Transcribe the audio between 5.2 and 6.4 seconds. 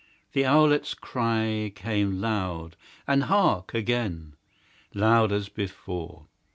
as before.